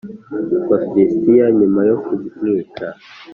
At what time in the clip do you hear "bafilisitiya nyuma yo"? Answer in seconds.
0.69-1.95